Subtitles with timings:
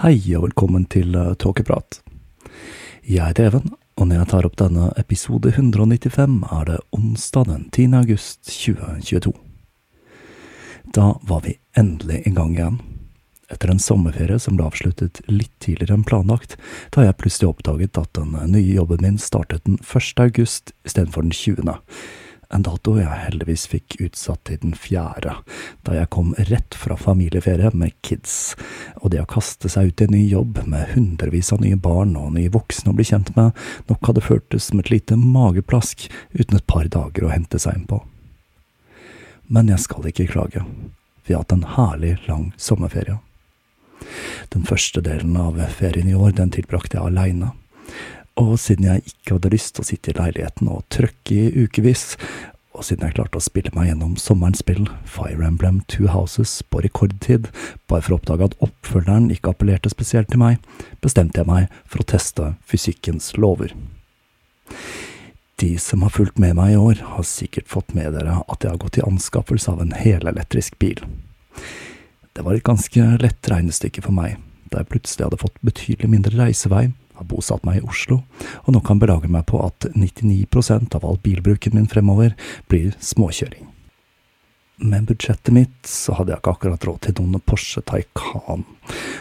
[0.00, 1.98] Hei og velkommen til Tåkeprat.
[3.04, 3.66] Jeg heter Even,
[4.00, 7.84] og når jeg tar opp denne episode 195, er det onsdag den 10.
[7.98, 9.34] august 2022.
[10.96, 12.80] Da var vi endelig i gang igjen.
[13.52, 16.56] Etter en sommerferie som ble avsluttet litt tidligere enn planlagt,
[16.96, 20.14] da jeg plutselig oppdaget at den nye jobben min startet den 1.
[20.24, 21.76] august istedenfor den 20
[22.50, 25.36] en dato jeg heldigvis fikk utsatt til den fjerde,
[25.86, 28.56] da jeg kom rett fra familieferie med kids,
[28.98, 32.16] og det å kaste seg ut i en ny jobb med hundrevis av nye barn
[32.18, 33.54] og nye voksne å bli kjent med,
[33.90, 37.88] nok hadde føltes som et lite mageplask uten et par dager å hente seg inn
[37.90, 38.02] på.
[39.50, 40.64] Men jeg skal ikke klage,
[41.26, 43.20] vi har hatt en herlig, lang sommerferie.
[44.50, 47.52] Den første delen av ferien i år, den tilbrakte jeg aleine
[48.38, 52.14] og siden jeg ikke hadde lyst til å sitte i leiligheten og trøkke i ukevis,
[52.70, 56.80] og siden jeg klarte å spille meg gjennom sommerens spill, Fire Emblem Two Houses, på
[56.84, 57.50] rekordtid,
[57.90, 60.60] bare for å oppdage at oppfølgeren ikke appellerte spesielt til meg,
[61.02, 63.74] bestemte jeg meg for å teste fysikkens lover.
[65.60, 68.70] De som har fulgt med meg i år, har sikkert fått med dere at jeg
[68.70, 71.02] har gått i anskaffelse av en helelektrisk bil.
[72.32, 74.38] Det var et ganske lett regnestykke for meg,
[74.70, 76.86] da jeg plutselig hadde fått betydelig mindre reisevei,
[77.20, 78.22] har bosatt meg i Oslo,
[78.64, 82.36] og nå kan belage meg på at 99% av all bilbruken min fremover
[82.72, 83.68] blir småkjøring.
[84.80, 88.64] Med budsjettet mitt så hadde jeg ikke akkurat råd til noen Porsche Taycan,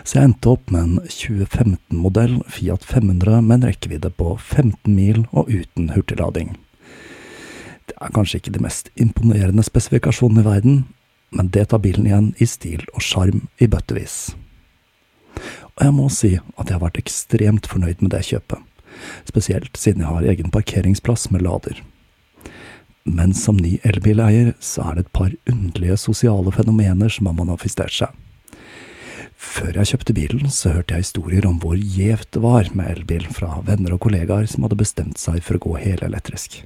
[0.08, 5.26] så jeg endte opp med en 2015-modell Fiat 500 med en rekkevidde på 15 mil
[5.34, 6.56] og uten hurtiglading.
[7.90, 10.84] Det er kanskje ikke de mest imponerende spesifikasjonene i verden,
[11.36, 14.30] men det tar bilen igjen i stil og sjarm i bøttevis.
[15.80, 18.60] Og jeg må si at jeg har vært ekstremt fornøyd med det kjøpet,
[19.30, 21.80] spesielt siden jeg har egen parkeringsplass med lader.
[23.08, 27.96] Men som ny elbileier så er det et par underlige sosiale fenomener som har manifestert
[27.96, 28.12] seg.
[29.40, 33.24] Før jeg kjøpte bilen, så hørte jeg historier om hvor gjevt det var med elbil
[33.32, 36.60] fra venner og kollegaer som hadde bestemt seg for å gå helelektrisk.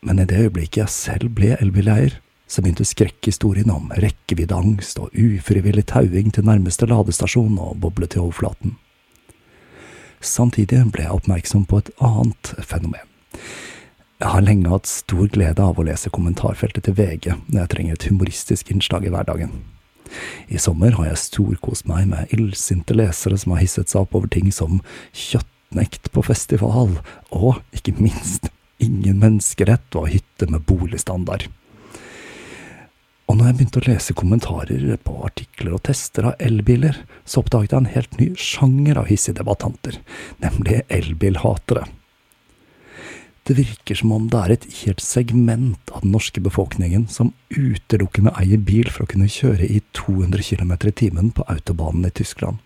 [0.00, 2.16] Men i det øyeblikket jeg selv ble elbileier,
[2.48, 8.78] så begynte skrekkhistorien om rekkeviddeangst og ufrivillig tauing til nærmeste ladestasjon å boble til overflaten.
[10.24, 13.04] Samtidig ble jeg oppmerksom på et annet fenomen.
[14.18, 17.98] Jeg har lenge hatt stor glede av å lese kommentarfeltet til VG når jeg trenger
[17.98, 19.52] et humoristisk innslag i hverdagen.
[20.48, 24.32] I sommer har jeg storkost meg med illsinte lesere som har hisset seg opp over
[24.32, 24.80] ting som
[25.12, 26.96] kjøttnekt på festival,
[27.30, 28.48] og ikke minst
[28.82, 31.46] ingen menneskerett og hytte med boligstandard.
[33.28, 36.96] Og når jeg begynte å lese kommentarer på artikler og tester av elbiler,
[37.28, 39.98] så oppdaget jeg en helt ny sjanger av hissige debattanter,
[40.40, 41.84] nemlig elbilhatere.
[43.48, 48.34] Det virker som om det er et helt segment av den norske befolkningen som utelukkende
[48.36, 52.60] eier bil for å kunne kjøre i 200 km i timen på autobanen i Tyskland.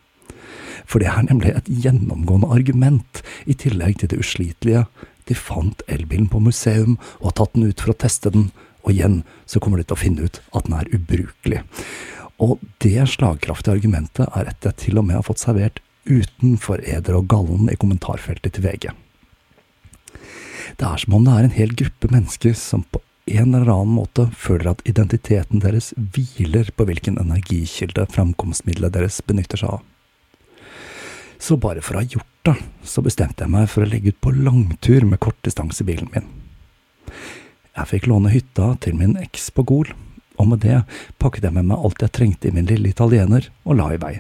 [0.87, 4.87] For det er nemlig et gjennomgående argument, i tillegg til det uslitelige.
[5.31, 8.51] De fant elbilen på museum og har tatt den ut for å teste den,
[8.83, 11.63] og igjen så kommer de til å finne ut at den er ubrukelig.
[12.43, 17.19] Og det slagkraftige argumentet er et jeg til og med har fått servert utenfor eder
[17.19, 18.91] og gallen i kommentarfeltet til VG.
[20.79, 23.95] Det er som om det er en hel gruppe mennesker som på en eller annen
[23.95, 29.85] måte føler at identiteten deres hviler på hvilken energikilde framkomstmiddelet deres benytter seg av.
[31.43, 32.57] Så bare for å ha gjort det,
[32.87, 36.29] så bestemte jeg meg for å legge ut på langtur med kortdistansebilen min.
[37.73, 39.93] Jeg fikk låne hytta til min eks på Gol,
[40.37, 40.83] og med det
[41.23, 44.15] pakket jeg med meg alt jeg trengte i min lille italiener, og la i vei.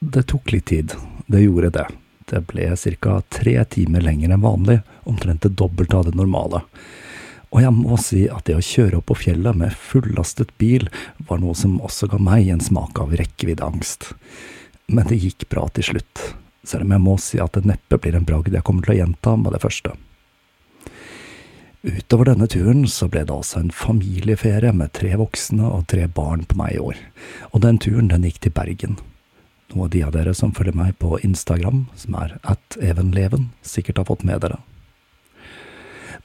[0.00, 0.94] Det tok litt tid,
[1.26, 1.86] det gjorde det.
[2.26, 3.20] Det ble ca.
[3.30, 6.62] tre timer lenger enn vanlig, omtrent det dobbelte av det normale.
[7.54, 10.88] Og jeg må si at det å kjøre opp på fjellet med fullastet bil
[11.28, 14.10] var noe som også ga meg en smak av rekkeviddeangst.
[14.90, 16.24] Men det gikk bra til slutt,
[16.66, 19.00] selv om jeg må si at det neppe blir en bragd jeg kommer til å
[19.04, 19.94] gjenta med det første.
[21.86, 26.42] Utover denne turen så ble det altså en familieferie med tre voksne og tre barn
[26.48, 26.98] på meg i år,
[27.54, 28.96] og den turen den gikk til Bergen.
[29.70, 34.08] Noe de av dere som følger meg på Instagram, som er at evenleven, sikkert har
[34.10, 34.58] fått med dere.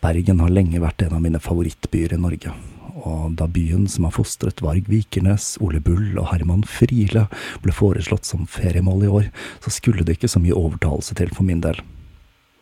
[0.01, 2.57] Bergen har lenge vært en av mine favorittbyer i Norge,
[3.05, 7.27] og da byen som har fostret Varg Vikernes, Ole Bull og Herman Friele
[7.61, 11.45] ble foreslått som feriemål i år, så skulle det ikke så mye overtalelse til for
[11.45, 11.77] min del.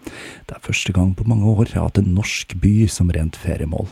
[0.05, 3.37] Det er første gang på mange år jeg har hatt en norsk by som rent
[3.39, 3.89] feriemål.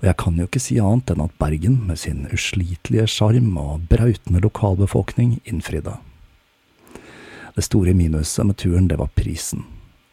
[0.00, 3.84] Og jeg kan jo ikke si annet enn at Bergen, med sin uslitelige sjarm og
[3.90, 5.98] brautende lokalbefolkning, innfridde.
[7.56, 9.66] Det store minuset med turen, det var prisen.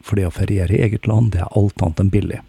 [0.04, 2.42] For det å feriere i eget land, det er alt annet enn billig.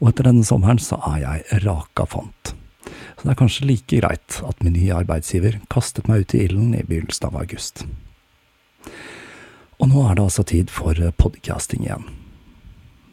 [0.00, 2.54] Og etter denne sommeren så er jeg raka fant.
[3.20, 6.72] Så det er kanskje like greit at min nye arbeidsgiver kastet meg ut i ilden
[6.72, 7.84] i begynnelsen av august.
[9.80, 12.04] Og nå er det altså tid for eh, podcasting igjen.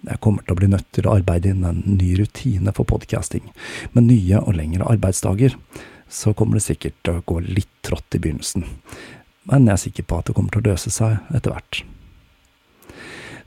[0.08, 3.46] Jeg kommer til å bli nødt til å arbeide inn en ny rutine for podcasting,
[3.96, 5.56] med nye og lengre arbeidsdager.
[6.12, 8.68] Så kommer det sikkert til å gå litt trått i begynnelsen,
[9.48, 11.82] men jeg er sikker på at det kommer til å løse seg etter hvert.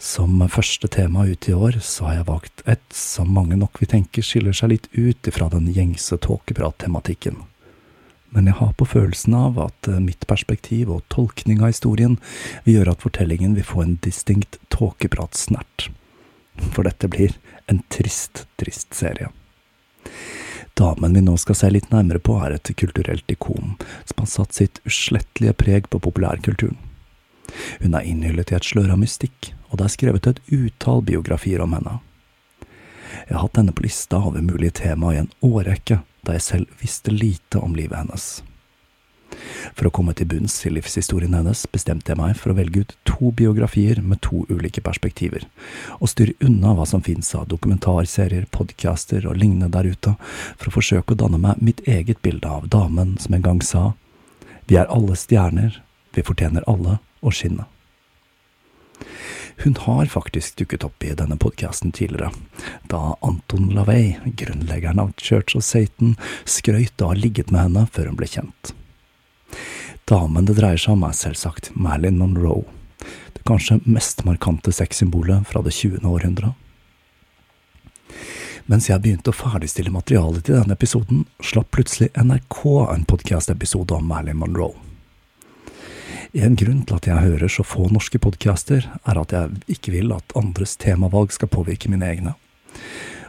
[0.00, 3.92] Som første tema ut i år, så har jeg valgt et som mange nok vil
[3.92, 7.42] tenke skiller seg litt ut ifra den gjengse tåkeprat-tematikken
[8.30, 12.16] men jeg har på følelsen av at eh, mitt perspektiv og tolkning av historien
[12.64, 15.88] vil gjøre at fortellingen vil få en distinkt tåkepratsnert.
[16.70, 17.34] For dette blir
[17.70, 19.30] en trist, trist serie.
[20.78, 23.74] Damen vi nå skal se litt nærmere på, er et kulturelt ikon
[24.08, 26.78] som har satt sitt uslettelige preg på populærkulturen.
[27.82, 31.62] Hun er innhyllet i et slør av mystikk, og det er skrevet et utall biografier
[31.64, 31.98] om henne.
[33.26, 36.80] Jeg har hatt henne på lista over mulige tema i en årrekke, da jeg selv
[36.80, 38.30] visste lite om livet hennes.
[39.78, 42.94] For å komme til bunns i livshistorien hennes bestemte jeg meg for å velge ut
[43.08, 45.46] to biografier med to ulike perspektiver,
[45.98, 50.16] og styre unna hva som finnes av dokumentarserier, podcaster og lignende der ute,
[50.56, 53.92] for å forsøke å danne meg mitt eget bilde av damen som en gang sa
[54.70, 55.80] Vi er alle stjerner,
[56.14, 57.64] vi fortjener alle å skinne.
[59.62, 62.30] Hun har faktisk dukket opp i denne podkasten tidligere,
[62.88, 66.16] da Anton LaVey, grunnleggeren av Church of Satan,
[66.48, 68.72] skrøt av å ha ligget med henne før hun ble kjent.
[70.08, 72.64] Damen det dreier seg om, er selvsagt Marilyn Monroe,
[73.36, 76.08] det kanskje mest markante sexsymbolet fra det 20.
[76.08, 76.56] århundret.
[78.70, 82.62] Mens jeg begynte å ferdigstille materialet til denne episoden, slapp plutselig NRK
[82.94, 84.89] en podkast-episode om Marilyn Monroe.
[86.30, 90.12] En grunn til at jeg hører så få norske podcaster, er at jeg ikke vil
[90.14, 92.36] at andres temavalg skal påvirke mine egne.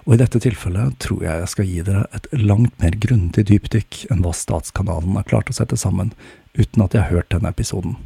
[0.05, 4.03] Og i dette tilfellet tror jeg jeg skal gi dere et langt mer grundig dypdykk
[4.13, 6.13] enn hva Statskanalen har klart å sette sammen,
[6.53, 7.97] uten at jeg har hørt denne episoden.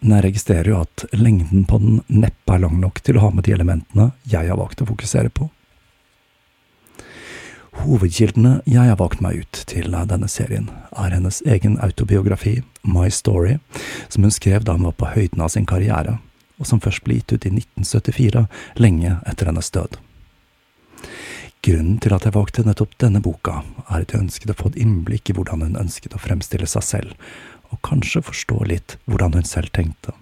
[0.00, 3.32] Men jeg registrerer jo at lengden på den neppe er lang nok til å ha
[3.34, 5.50] med de elementene jeg har valgt å fokusere på.
[7.82, 13.58] Hovedkildene jeg har valgt meg ut til denne serien, er hennes egen autobiografi, My Story,
[14.08, 16.18] som hun skrev da hun var på høyden av sin karriere,
[16.60, 18.44] og som først ble gitt ut i 1974,
[18.78, 19.98] lenge etter hennes død.
[21.64, 24.80] Grunnen til at jeg valgte nettopp denne boka, er at jeg ønsket å få et
[24.84, 27.34] innblikk i hvordan hun ønsket å fremstille seg selv,
[27.72, 30.14] og kanskje forstå litt hvordan hun selv tenkte.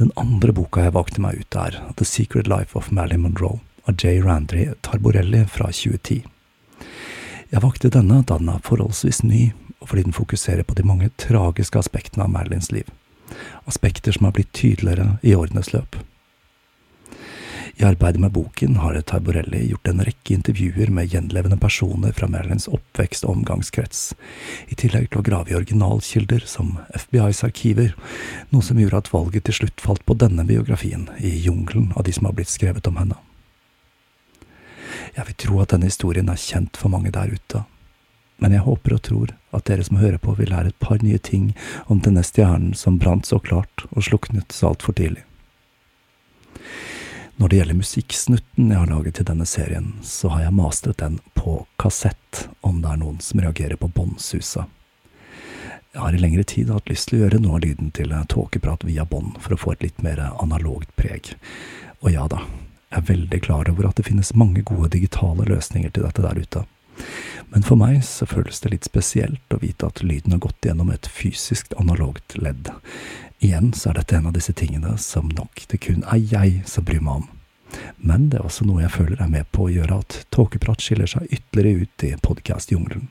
[0.00, 3.94] Den andre boka jeg valgte meg ut, er The Secret Life of Marilyn Monroe av
[3.96, 4.20] J.
[4.22, 6.22] Randry Tarborelli fra 2010.
[7.48, 9.48] Jeg valgte denne da den er forholdsvis ny,
[9.80, 12.90] og fordi den fokuserer på de mange tragiske aspektene av Marilyns liv.
[13.68, 15.96] Aspekter som har blitt tydeligere i årenes løp.
[17.78, 22.66] I arbeidet med boken har Tarborelli gjort en rekke intervjuer med gjenlevende personer fra Marilyns
[22.68, 24.00] oppvekst og omgangskrets,
[24.66, 27.94] i tillegg til å grave i originalkilder som FBIs arkiver,
[28.50, 32.18] noe som gjorde at valget til slutt falt på denne biografien i jungelen av de
[32.18, 33.22] som har blitt skrevet om henne.
[35.16, 37.64] Jeg vil tro at denne historien er kjent for mange der ute,
[38.38, 41.18] men jeg håper og tror at dere som hører på vil lære et par nye
[41.18, 41.50] ting
[41.86, 45.24] om denne stjernen som brant så klart og sluknet så altfor tidlig.
[47.38, 51.20] Når det gjelder musikksnutten jeg har laget til denne serien, så har jeg mastret den
[51.38, 54.66] på kassett, om det er noen som reagerer på båndsusa.
[55.94, 58.84] Jeg har i lengre tid hatt lyst til å gjøre noe av lyden til tåkeprat
[58.86, 61.30] via bånd, for å få et litt mer analogt preg.
[62.02, 62.42] Og ja da,
[62.88, 66.40] jeg er veldig klar over at det finnes mange gode digitale løsninger til dette der
[66.40, 66.64] ute.
[67.52, 70.90] Men for meg så føles det litt spesielt å vite at lyden har gått gjennom
[70.92, 72.70] et fysisk analogt ledd.
[73.44, 76.86] Igjen så er dette en av disse tingene som nok det kun er jeg som
[76.88, 77.28] bryr meg om.
[78.00, 81.10] Men det er også noe jeg føler er med på å gjøre at Tåkeprat skiller
[81.10, 83.08] seg ytterligere ut i podkastjungelen.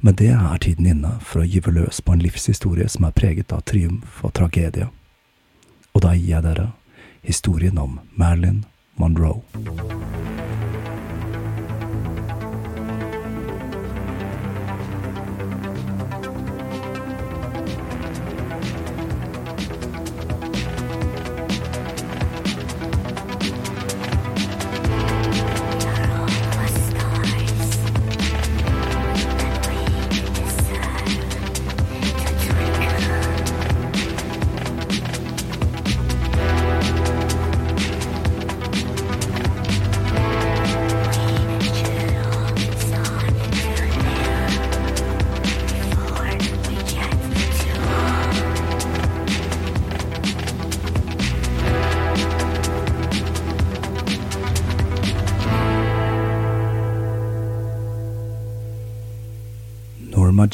[0.00, 3.52] Med det er tiden inne for å gyve løs på en livshistorie som er preget
[3.54, 4.88] av triumf og tragedie.
[5.94, 6.70] Og da gir jeg dere
[7.26, 8.64] historien om Marilyn
[8.94, 9.42] Monroe.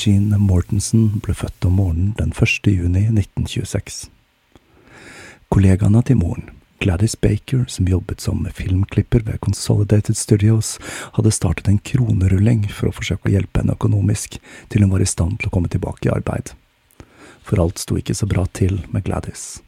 [0.03, 2.67] Jean Mortensen ble født om morgenen den 1.
[2.67, 4.09] juni 1926.
[5.53, 6.49] Kollegaene til moren,
[6.83, 10.73] Gladys Baker, som jobbet som filmklipper ved Consolidated Studios,
[11.15, 14.41] hadde startet en kronerulling for å forsøke å hjelpe henne økonomisk
[14.73, 16.51] til hun var i stand til å komme tilbake i arbeid.
[17.47, 19.61] For alt sto ikke så bra til med Gladys.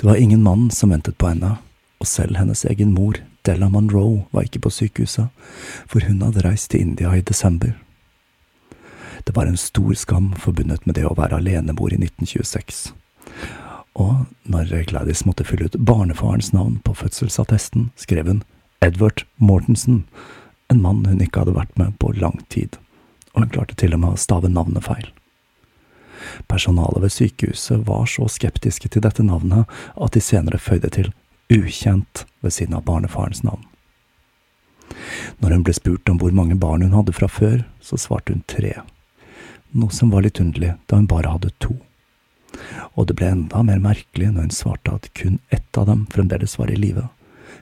[0.00, 1.60] Det var ingen mann som ventet på henne,
[2.02, 5.30] og selv hennes egen mor, Della Monroe, var ikke på sykehuset,
[5.86, 7.76] for hun hadde reist til India i desember.
[9.24, 12.92] Det var en stor skam forbundet med det å være alenemor i 1926.
[13.94, 18.42] Og når Gladys måtte fylle ut barnefarens navn på fødselsattesten, skrev hun
[18.84, 20.04] Edward Mortensen,
[20.68, 22.76] en mann hun ikke hadde vært med på lang tid,
[23.32, 25.06] og hun klarte til og med å stave navnet feil.
[26.48, 31.12] Personalet ved sykehuset var så skeptiske til dette navnet at de senere føyde til
[31.52, 33.64] ukjent ved siden av barnefarens navn.
[35.40, 38.44] Når hun ble spurt om hvor mange barn hun hadde fra før, så svarte hun
[38.48, 38.76] tre,
[39.74, 41.76] noe som var litt underlig da hun bare hadde to.
[42.94, 46.56] Og det ble enda mer merkelig når hun svarte at kun ett av dem fremdeles
[46.58, 47.08] var i live,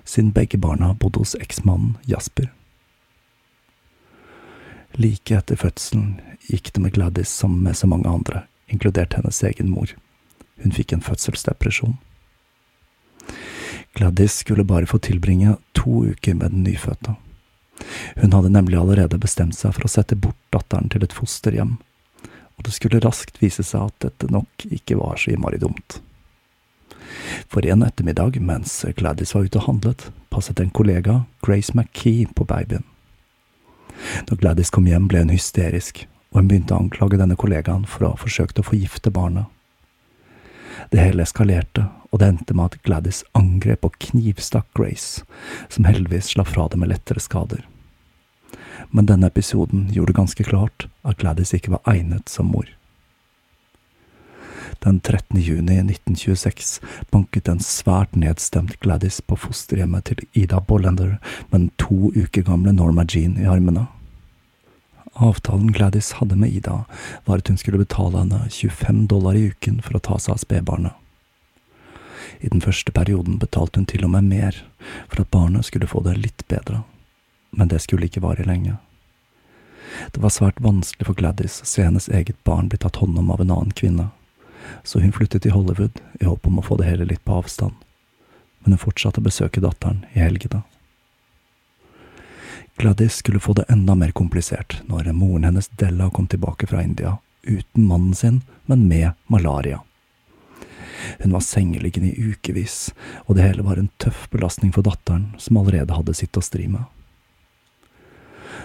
[0.05, 2.51] siden begge barna bodde hos eksmannen Jasper.
[4.93, 9.71] Like etter fødselen gikk det med Gladys som med så mange andre, inkludert hennes egen
[9.73, 9.95] mor.
[10.61, 11.97] Hun fikk en fødselsdepresjon.
[13.97, 17.17] Gladys skulle bare få tilbringe to uker med den nyfødte.
[18.17, 21.79] Hun hadde nemlig allerede bestemt seg for å sette bort datteren til et fosterhjem,
[22.63, 25.99] og det skulle raskt vise seg at dette nok ikke var så innmari dumt.
[27.51, 32.47] For en ettermiddag mens Gladys var ute og handlet, passet en kollega, Grace McKee, på
[32.47, 32.87] babyen.
[34.29, 38.07] Når Gladys kom hjem, ble hun hysterisk, og hun begynte å anklage denne kollegaen for
[38.07, 39.51] å ha forsøkt å forgifte barnet.
[40.95, 45.27] Det hele eskalerte, og det endte med at Gladys angrep og knivstakk Grace,
[45.67, 47.67] som heldigvis slapp fra det med lettere skader.
[48.93, 52.69] Men denne episoden gjorde det ganske klart at Gladys ikke var egnet som mor.
[54.83, 55.41] Den 13.
[55.41, 56.81] juni 1926
[57.11, 61.17] banket en svært nedstemt Gladys på fosterhjemmet til Ida Bollender
[61.49, 63.87] med den to uker gamle Norma Jean i armene.
[65.13, 66.85] Avtalen Gladys hadde med Ida,
[67.25, 70.43] var at hun skulle betale henne 25 dollar i uken for å ta seg av
[70.43, 70.99] spedbarnet.
[72.41, 74.65] I den første perioden betalte hun til og med mer,
[75.07, 76.83] for at barnet skulle få det litt bedre,
[77.57, 78.77] men det skulle ikke vare lenge.
[80.13, 83.31] Det var svært vanskelig for Gladys å se hennes eget barn bli tatt hånd om
[83.31, 84.09] av en annen kvinne,
[84.85, 87.75] så hun flyttet til Hollywood i håp om å få det hele litt på avstand,
[88.63, 90.63] men hun fortsatte å besøke datteren i helgene.
[92.81, 97.19] Gladys skulle få det enda mer komplisert når moren hennes Della kom tilbake fra India,
[97.43, 99.83] uten mannen sin, men med malaria.
[101.19, 102.95] Hun var sengeliggende i ukevis,
[103.27, 106.69] og det hele var en tøff belastning for datteren, som allerede hadde sitt å stri
[106.71, 106.87] med.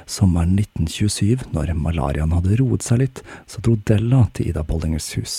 [0.08, 5.34] Sommeren 1927, når malariaen hadde roet seg litt, så dro Della til Ida Bollingers hus,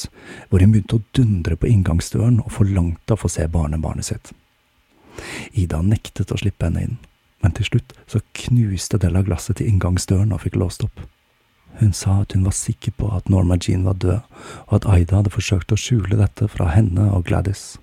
[0.51, 4.33] hvor hun begynte å dundre på inngangsdøren og forlangte å få se barnebarnet sitt.
[5.57, 6.99] Ida nektet å slippe henne inn,
[7.41, 11.01] men til slutt så knuste Della glasset til inngangsdøren og fikk låst opp.
[11.81, 14.21] Hun sa at hun var sikker på at Norma Jean var død,
[14.69, 17.79] og at Aida hadde forsøkt å skjule dette fra henne og Gladys.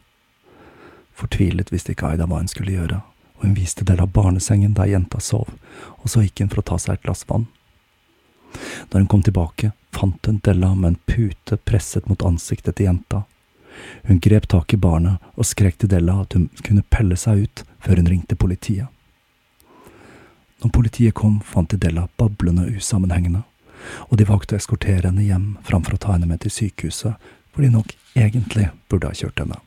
[1.17, 3.01] Fortvilet visste ikke Aida hva hun skulle gjøre,
[3.37, 5.49] og hun viste Della barnesengen der jenta sov,
[6.01, 7.47] og så gikk hun for å ta seg et glass vann.
[8.89, 13.23] Da hun kom tilbake, fant hun Della med en pute presset mot ansiktet til jenta.
[14.07, 17.65] Hun grep tak i barnet og skrek til Della at hun kunne pelle seg ut
[17.83, 18.87] før hun ringte politiet.
[20.63, 23.43] Når politiet kom, fant de Della bablende usammenhengende,
[24.09, 27.19] og de valgte å eskortere henne hjem framfor å ta henne med til sykehuset,
[27.53, 29.59] hvor de nok egentlig burde ha kjørt henne.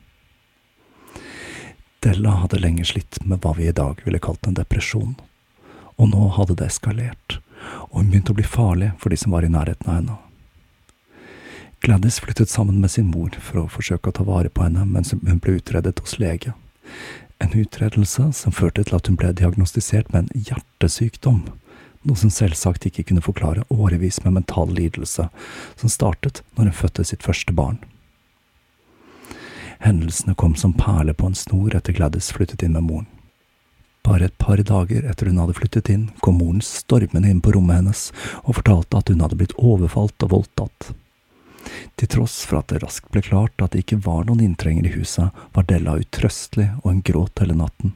[1.99, 5.17] Della hadde lenge slitt med hva vi i dag ville kalt en depresjon,
[5.99, 7.39] og nå hadde det eskalert,
[7.91, 10.15] og hun begynte å bli farlig for de som var i nærheten av henne.
[11.83, 15.11] Gladys flyttet sammen med sin mor for å forsøke å ta vare på henne mens
[15.11, 16.55] hun ble utredet hos lege,
[17.39, 21.45] en utredelse som førte til at hun ble diagnostisert med en hjertesykdom,
[22.07, 25.27] noe som selvsagt ikke kunne forklare årevis med mental lidelse,
[25.75, 27.79] som startet når hun fødte sitt første barn.
[29.79, 33.07] Hendelsene kom som perler på en snor etter Gladys flyttet inn med moren.
[34.03, 37.81] Bare et par dager etter hun hadde flyttet inn, kom moren stormende inn på rommet
[37.81, 38.07] hennes
[38.45, 40.91] og fortalte at hun hadde blitt overfalt og voldtatt.
[41.99, 44.93] Til tross for at det raskt ble klart at det ikke var noen inntrenger i
[44.95, 47.95] huset, var Della utrøstelig, og hun gråt hele natten.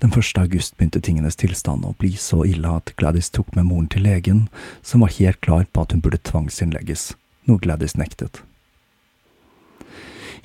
[0.00, 3.90] Den første august begynte tingenes tilstand å bli så ille at Gladys tok med moren
[3.92, 4.46] til legen,
[4.82, 7.12] som var helt klar på at hun burde tvangsinnlegges,
[7.48, 8.40] noe Gladys nektet.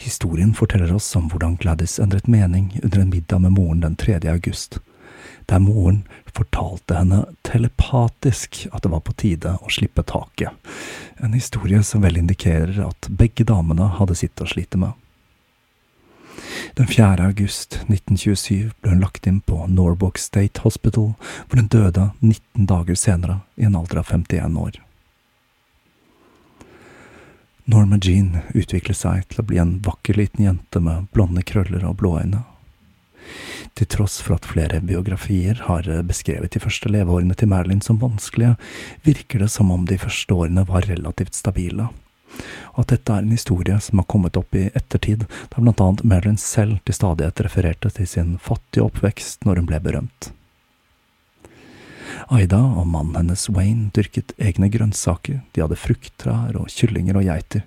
[0.02, 4.20] Historien forteller oss om hvordan Gladys endret mening under en middag med moren den 3.
[4.32, 4.80] august,
[5.46, 10.56] der moren fortalte henne telepatisk at det var på tide å slippe taket,
[11.20, 14.96] en historie som vel indikerer at begge damene hadde sitt å slite med.
[16.80, 17.20] Den 4.
[17.20, 21.12] august 1927 ble hun lagt inn på Norwalk State Hospital,
[21.50, 24.80] hvor hun døde 19 dager senere, i en alder av 51 år.
[27.70, 32.00] Norma Jean utviklet seg til å bli en vakker liten jente med blonde krøller og
[32.00, 32.42] blå øyne.
[33.78, 38.56] Til tross for at flere biografier har beskrevet de første leveårene til Marilyn som vanskelige,
[39.06, 41.92] virker det som om de første årene var relativt stabile,
[42.74, 46.06] og at dette er en historie som har kommet opp i ettertid, da blant annet
[46.10, 50.34] Marilyn selv til stadighet refererte til sin fattige oppvekst når hun ble berømt.
[52.30, 57.66] Aida og mannen hennes Wayne dyrket egne grønnsaker, de hadde frukttrær og kyllinger og geiter,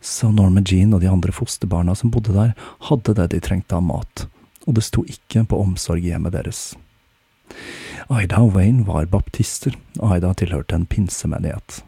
[0.00, 2.54] så Norma Jean og de andre fosterbarna som bodde der,
[2.90, 4.26] hadde det de trengte av mat,
[4.66, 6.68] og det sto ikke på omsorg i hjemmet deres.
[8.12, 11.80] Aida og Wayne var baptister, og Aida tilhørte en pinsemenighet.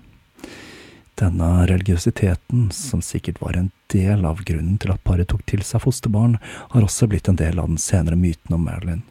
[1.19, 5.83] Denne religiøsiteten, som sikkert var en del av grunnen til at paret tok til seg
[5.83, 6.37] fosterbarn,
[6.75, 9.03] har også blitt en del av den senere myten om Marilyn,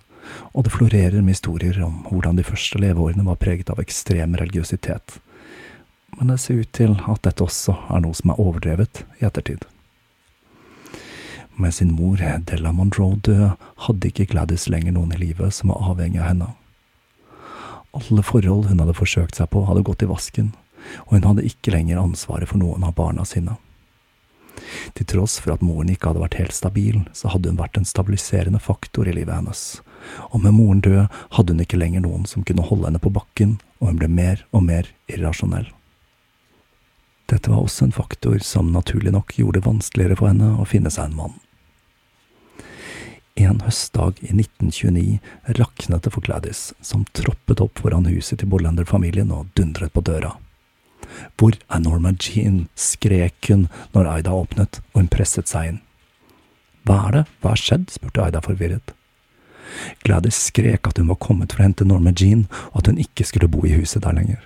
[0.53, 5.19] og det florerer med historier om hvordan de første leveårene var preget av ekstrem religiøsitet.
[6.17, 9.65] Men det ser ut til at dette også er noe som er overdrevet i ettertid.
[11.57, 15.91] Med sin mor, Della Monroe, død, hadde ikke Gladys lenger noen i livet som var
[15.91, 16.49] avhengig av henne.
[17.97, 20.51] Alle forhold hun hadde forsøkt seg på, hadde gått i vasken,
[21.07, 23.57] og hun hadde ikke lenger ansvaret for noen av barna sine.
[24.97, 27.89] Til tross for at moren ikke hadde vært helt stabil, så hadde hun vært en
[27.89, 29.63] stabiliserende faktor i livet hennes,
[30.31, 31.07] og med moren død
[31.37, 34.45] hadde hun ikke lenger noen som kunne holde henne på bakken, og hun ble mer
[34.51, 35.67] og mer irrasjonell.
[37.27, 40.91] Dette var også en faktor som naturlig nok gjorde det vanskeligere for henne å finne
[40.93, 41.35] seg en mann.
[43.37, 45.19] En høstdag i 1929
[45.59, 50.33] raknet det for Gladys, som troppet opp foran huset til Bollander-familien og dundret på døra.
[51.37, 52.65] Hvor er Norma Jean?
[52.73, 55.81] skrek hun når Aida åpnet, og hun presset seg inn.
[56.87, 57.91] Hva er det, hva har skjedd?
[57.93, 58.96] spurte Aida forvirret.
[60.05, 63.25] Gladys skrek at hun var kommet for å hente Norma Jean, og at hun ikke
[63.27, 64.41] skulle bo i huset der lenger.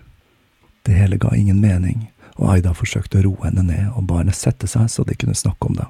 [0.86, 4.34] Det hele ga ingen mening, og Aida forsøkte å roe henne ned og ba henne
[4.34, 5.88] sette seg så de kunne snakke om det.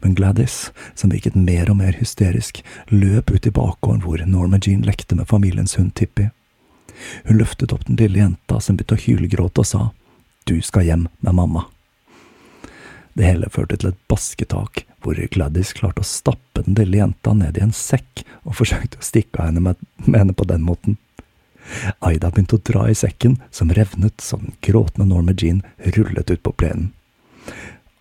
[0.00, 4.86] Men Gladys, som virket mer og mer hysterisk, løp ut i bakgården hvor Norma Jean
[4.86, 6.30] lekte med familiens hund Tippi.
[7.24, 9.84] Hun løftet opp den lille jenta som begynte å hylgråte og sa
[10.46, 11.66] Du skal hjem med mamma.
[13.14, 17.58] Det hele førte til et basketak, hvor Gladys klarte å stappe den lille jenta ned
[17.58, 20.98] i en sekk og forsøkte å stikke av henne med, med henne på den måten.
[22.04, 25.62] Aida begynte å dra i sekken, som revnet så den gråtende Norma Jean
[25.96, 26.90] rullet ut på plenen.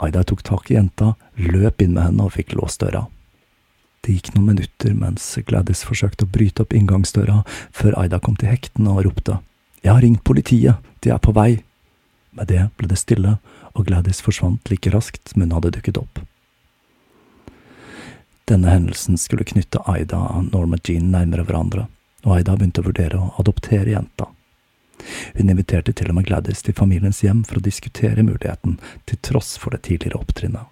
[0.03, 3.05] Aida tok tak i jenta, løp inn med henne og fikk låst døra.
[4.03, 8.51] Det gikk noen minutter mens Gladys forsøkte å bryte opp inngangsdøra, før Aida kom til
[8.51, 9.37] hektene og ropte.
[9.83, 11.61] Jeg har ringt politiet, de er på vei.
[12.35, 13.37] Med det ble det stille,
[13.73, 16.21] og Gladys forsvant like raskt som hun hadde dukket opp.
[18.49, 21.87] Denne hendelsen skulle knytte Aida og Norma Jean nærmere hverandre,
[22.25, 24.27] og Aida begynte å vurdere å adoptere jenta.
[25.33, 29.55] Hun inviterte til og med Gladys til familiens hjem for å diskutere muligheten, til tross
[29.59, 30.67] for det tidligere opptrinnet.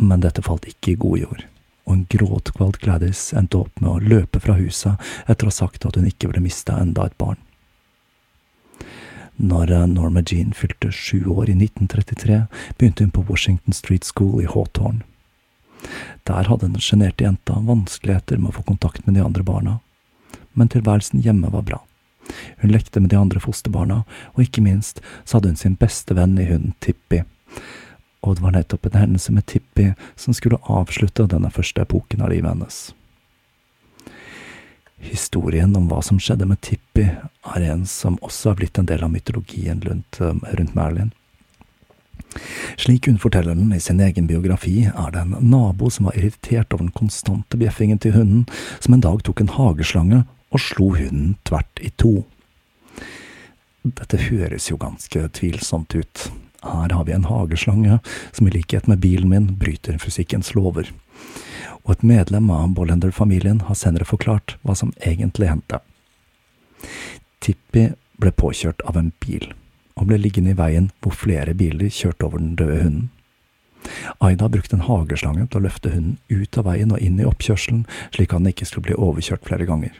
[0.00, 1.44] Men dette falt ikke i god jord,
[1.84, 5.84] og en gråtkvalt Gladys endte opp med å løpe fra huset etter å ha sagt
[5.84, 7.40] at hun ikke ville miste enda et barn.
[9.40, 12.42] Når eh, Norma Jean fylte sju år i 1933,
[12.78, 15.00] begynte hun på Washington Street School i Hawthorne.
[16.28, 19.78] Der hadde den sjenerte jenta vanskeligheter med å få kontakt med de andre barna,
[20.52, 21.80] men tilværelsen hjemme var bra.
[22.60, 24.02] Hun lekte med de andre fosterbarna,
[24.36, 27.22] og ikke minst så hadde hun sin beste venn i hunden Tippi.
[28.20, 32.34] Og det var nettopp en hendelse med Tippi som skulle avslutte denne første epoken av
[32.34, 32.90] livet hennes.
[35.00, 37.06] Historien om hva som skjedde med Tippi,
[37.54, 41.12] er en som også har blitt en del av mytologien rundt, eh, rundt Marilyn.
[42.76, 46.72] Slik hun forteller den i sin egen biografi, er det en nabo som var irritert
[46.72, 48.46] over den konstante bjeffingen til hunden,
[48.78, 52.24] som en dag tok en hageslange og slo hunden tvert i to.
[53.82, 56.30] Dette høres jo ganske tvilsomt ut.
[56.62, 57.98] Her har vi en hageslange
[58.32, 60.92] som i likhet med bilen min bryter fysikkens lover
[61.84, 65.80] og et medlem av Bollender-familien har senere forklart hva som egentlig hendte.
[67.40, 69.48] Tippi ble påkjørt av en bil,
[69.96, 73.08] og ble liggende i veien hvor flere biler kjørte over den døde hunden.
[74.20, 77.86] Aida brukte en hageslange til å løfte hunden ut av veien og inn i oppkjørselen,
[78.12, 79.94] slik at den ikke skulle bli overkjørt flere ganger.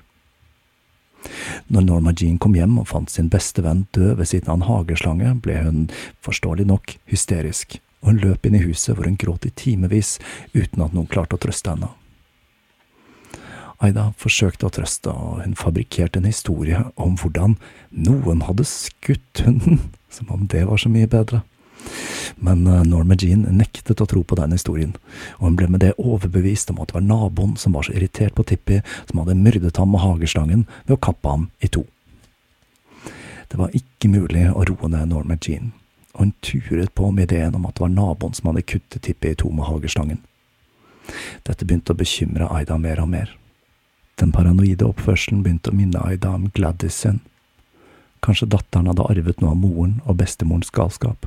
[1.68, 4.68] Når Norma Jean kom hjem og fant sin beste venn død ved siden av en
[4.68, 5.86] hageslange, ble hun,
[6.24, 10.18] forståelig nok, hysterisk og hun løp inn i huset hvor hun gråt i timevis
[10.54, 11.92] uten at noen klarte å trøste henne.
[13.80, 17.56] Aida forsøkte å trøste, og hun fabrikkerte en historie om hvordan
[17.90, 19.80] noen hadde skutt hunden,
[20.14, 21.40] som om det var så mye bedre.
[22.36, 24.92] Men eh, Norma Jean nektet å tro på den historien,
[25.38, 28.36] og hun ble med det overbevist om at det var naboen som var så irritert
[28.36, 31.86] på Tippi, som hadde myrdet ham med hageslangen ved å kappe ham i to.
[33.50, 35.72] Det var ikke mulig å roe ned Norma Jean,
[36.14, 39.32] og hun turet på med ideen om at det var naboen som hadde kuttet tippet
[39.32, 40.20] i to med hagerstangen.
[41.46, 43.34] Dette begynte å bekymre Aida mer og mer.
[44.20, 47.20] Den paranoide oppførselen begynte å minne Aida om Gladys sin.
[48.20, 51.26] Kanskje datteren hadde arvet noe av moren og bestemorens galskap.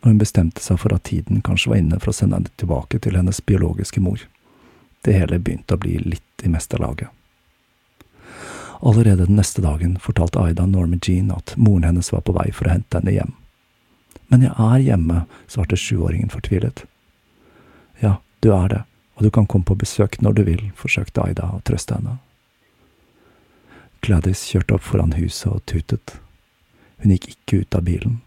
[0.00, 3.00] Og hun bestemte seg for at tiden kanskje var inne for å sende henne tilbake
[3.02, 4.22] til hennes biologiske mor.
[5.04, 7.08] Det hele begynte å bli litt i mesterlaget.
[8.78, 12.68] Allerede den neste dagen fortalte Aida Norma Jean at moren hennes var på vei for
[12.68, 13.34] å hente henne hjem.
[14.28, 16.84] Men jeg er hjemme, svarte sjuåringen fortvilet.
[17.98, 18.82] Ja, du er det,
[19.16, 22.18] og du kan komme på besøk når du vil, forsøkte Aida å trøste henne.
[24.04, 26.20] Gladys kjørte opp foran huset og tutet.
[27.02, 28.20] Hun gikk ikke ut av bilen.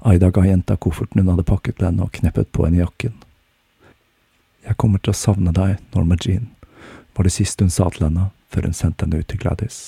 [0.00, 3.14] Aida ga jenta kofferten hun hadde pakket til henne, og kneppet på henne jakken.
[4.64, 6.48] Jeg kommer til å savne deg, Norma Jean,
[7.14, 9.78] var det siste hun sa til henne før hun sendte henne ut til Gladys.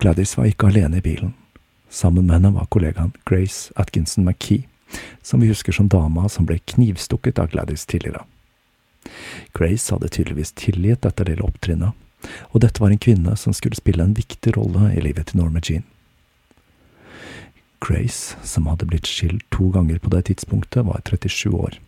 [0.00, 1.34] Gladys var ikke alene i bilen.
[1.92, 4.64] Sammen med henne var kollegaen Grace Atkinson McKee,
[5.22, 8.24] som vi husker som dama som ble knivstukket av Gladys tidligere.
[9.52, 11.92] Grace hadde tydeligvis tilgitt dette lille opptrinnet,
[12.54, 15.60] og dette var en kvinne som skulle spille en viktig rolle i livet til Norma
[15.60, 15.84] Jean.
[17.82, 21.78] Grace, som hadde blitt skilt to ganger på det tidspunktet, var 37 år,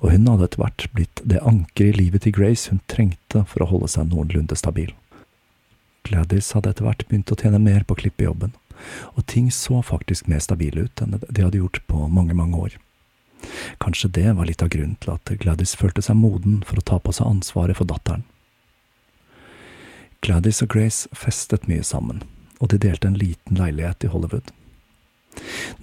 [0.00, 3.64] og hun hadde etter hvert blitt det ankeret i livet til Grace hun trengte for
[3.64, 4.94] å holde seg noenlunde stabil.
[6.08, 8.54] Gladys hadde etter hvert begynt å tjene mer på klippejobben,
[9.18, 12.78] og ting så faktisk mer stabile ut enn de hadde gjort på mange, mange år.
[13.82, 16.98] Kanskje det var litt av grunnen til at Gladys følte seg moden for å ta
[17.02, 18.24] på seg ansvaret for datteren.
[20.24, 22.24] Gladys og Grace festet mye sammen,
[22.58, 24.50] og de delte en liten leilighet i Hollywood.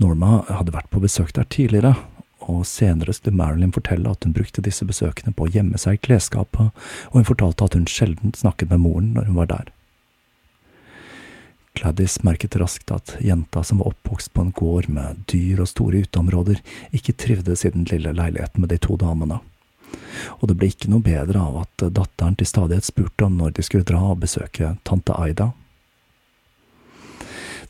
[0.02, 1.96] Norma hadde vært på besøk der tidligere,
[2.46, 6.04] og senere skulle Marilyn fortelle at hun brukte disse besøkene på å gjemme seg i
[6.08, 6.70] klesskapet,
[7.10, 9.72] og hun fortalte at hun sjelden snakket med moren når hun var der.
[11.76, 16.06] Gladys merket raskt at jenta som var oppvokst på en gård med dyr og store
[16.06, 16.62] uteområder,
[16.96, 19.42] ikke trivdes i den lille leiligheten med de to damene.
[20.40, 23.66] Og det ble ikke noe bedre av at datteren til stadighet spurte om når de
[23.68, 25.52] skulle dra og besøke tante Aida.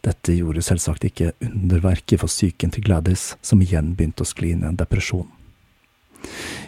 [0.06, 4.62] Dette gjorde selvsagt ikke underverket for psyken til Gladys, som igjen begynte å skli inn
[4.62, 5.28] i en depresjon.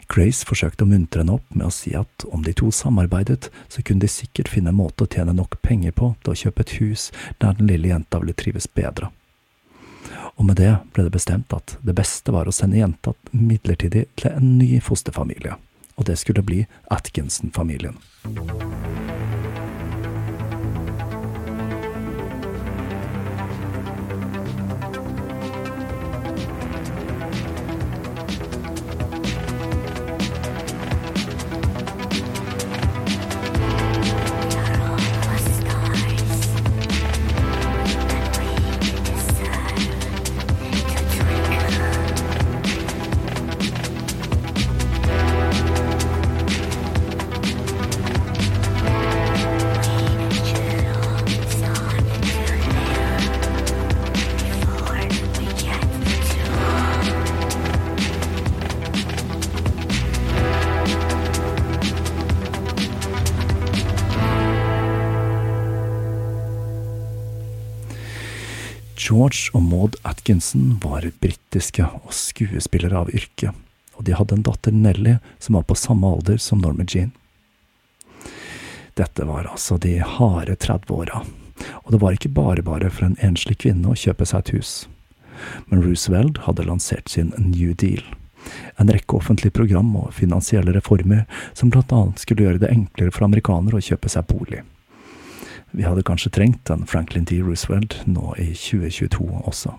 [0.08, 3.84] Grace forsøkte å muntre henne opp med å si at om de to samarbeidet, så
[3.84, 6.76] kunne de sikkert finne en måte å tjene nok penger på til å kjøpe et
[6.80, 7.10] hus
[7.42, 9.12] der den lille jenta ville trives bedre.
[10.38, 14.38] Og med det ble det bestemt at det beste var å sende jenta midlertidig til
[14.38, 15.58] en ny fosterfamilie,
[15.98, 17.98] og det skulle bli Atkinson-familien.
[69.08, 73.54] George og Maud Atkinson var britiske og skuespillere av yrke,
[73.96, 77.14] og de hadde en datter Nelly som var på samme alder som Norma Jean.
[79.00, 81.24] Dette var altså de harde 30-åra,
[81.86, 84.76] og det var ikke bare bare for en enslig kvinne å kjøpe seg et hus.
[85.70, 88.04] Men Roosevelt hadde lansert sin New Deal,
[88.76, 93.30] en rekke offentlige program og finansielle reformer som blant annet skulle gjøre det enklere for
[93.30, 94.66] amerikanere å kjøpe seg bolig.
[95.78, 97.36] Vi hadde kanskje trengt en Franklin D.
[97.46, 99.76] Roosevelt nå i 2022 også.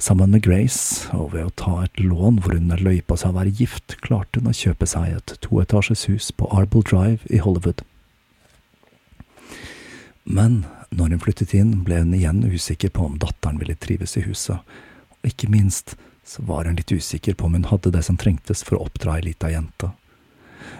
[0.00, 3.36] Sammen med Grace, og ved å ta et lån hvor hun løy på seg å
[3.36, 7.84] være gift, klarte hun å kjøpe seg et toetasjes hus på Arbol Drive i Hollywood.
[10.24, 14.24] Men når hun flyttet inn, ble hun igjen usikker på om datteren ville trives i
[14.24, 14.64] huset,
[15.12, 18.64] og ikke minst så var hun litt usikker på om hun hadde det som trengtes
[18.64, 19.92] for å oppdra ei lita jente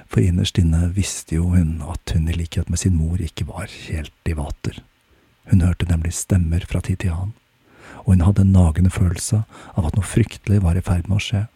[0.08, 3.70] for innerst inne visste jo hun at hun i likhet med sin mor ikke var
[3.88, 4.82] helt i vater.
[5.50, 7.34] Hun hørte nemlig stemmer fra tid til annen,
[8.04, 9.42] og hun hadde en nagende følelse
[9.74, 11.46] av at noe fryktelig var i ferd med å skje.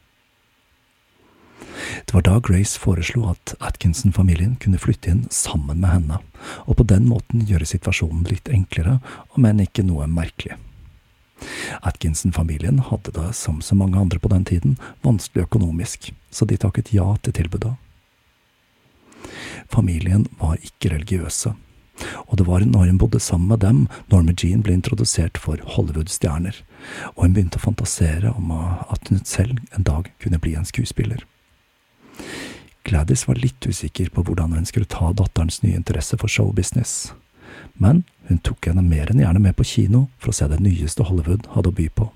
[2.07, 6.21] Det var da Grace foreslo at Atkinson-familien kunne flytte inn sammen med henne,
[6.65, 8.99] og på den måten gjøre situasjonen litt enklere,
[9.37, 10.57] om enn ikke noe merkelig.
[11.85, 16.95] Atkinson-familien hadde det, som så mange andre på den tiden, vanskelig økonomisk, så de takket
[16.97, 17.75] ja til tilbudet.
[19.73, 21.55] Familien var ikke religiøse,
[22.29, 26.59] og det var når hun bodde sammen med dem Norma Jean ble introdusert for Hollywood-stjerner,
[27.15, 31.25] og hun begynte å fantasere om at hun selv en dag kunne bli en skuespiller.
[32.87, 37.13] Gladys var litt usikker på hvordan hun skulle ta datterens nye interesse for showbusiness,
[37.75, 41.09] men hun tok henne mer enn gjerne med på kino for å se det nyeste
[41.09, 42.11] Hollywood hadde å by på.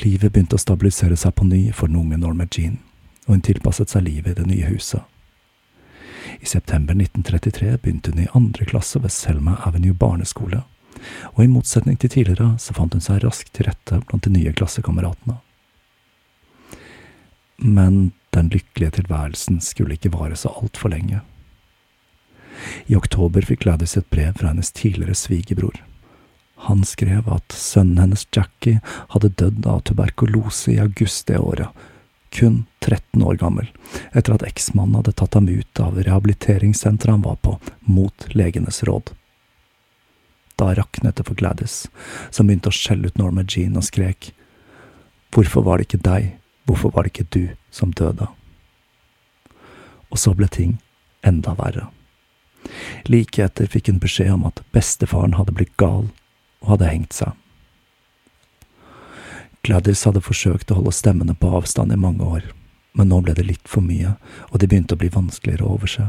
[0.00, 2.78] Livet begynte å stabilisere seg på ny for den unge Norma Jean
[3.30, 5.04] og hun tilpasset seg livet i det nye huset.
[6.42, 10.64] I september 1933 begynte hun i andre klasse ved Selma Avenue barneskole,
[11.36, 14.50] og i motsetning til tidligere så fant hun seg raskt til rette blant de nye
[14.50, 15.36] klassekameratene.
[17.62, 21.22] Men den lykkelige tilværelsen skulle ikke vare så altfor lenge.
[22.90, 25.78] I oktober fikk Gladys et brev fra hennes tidligere svigerbror.
[26.66, 28.82] Han skrev at sønnen hennes Jackie
[29.14, 31.70] hadde dødd av tuberkulose i august det året,
[32.30, 33.70] kun 13 år gammel,
[34.12, 39.12] etter at eksmannen hadde tatt ham ut av rehabiliteringssenteret han var på, mot legenes råd.
[40.60, 41.86] Da raknet det for Gladys,
[42.30, 44.32] som begynte å skjelle ut Norma Jean og skrek.
[45.34, 46.34] Hvorfor var det ikke deg,
[46.68, 48.28] hvorfor var det ikke du som døde?
[50.10, 50.78] Og så ble ting
[51.26, 51.88] enda verre.
[53.08, 56.10] Like etter fikk hun beskjed om at bestefaren hadde blitt gal
[56.60, 57.32] og hadde hengt seg.
[59.62, 62.46] Gladys hadde forsøkt å holde stemmene på avstand i mange år,
[62.96, 64.14] men nå ble det litt for mye,
[64.48, 66.06] og det begynte å bli vanskeligere å overse.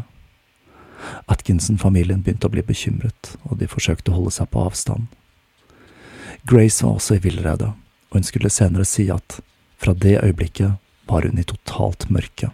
[1.31, 5.09] Atkinson-familien begynte å bli bekymret, og de forsøkte å holde seg på avstand.
[6.47, 7.73] Grace var også i villrede,
[8.09, 9.41] og hun skulle senere si at
[9.81, 12.51] fra det øyeblikket var hun i totalt mørke.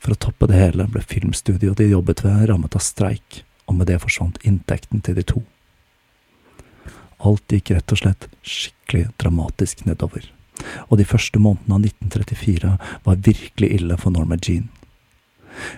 [0.00, 3.88] For å toppe det hele ble filmstudioet de jobbet ved, rammet av streik, og med
[3.88, 5.44] det forsvant inntekten til de to.
[7.24, 10.26] Alt gikk rett og slett skikkelig dramatisk nedover,
[10.90, 12.72] og de første månedene av 1934
[13.06, 14.68] var virkelig ille for Norma Jean.